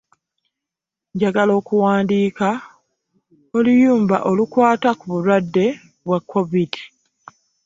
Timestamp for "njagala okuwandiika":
1.13-2.49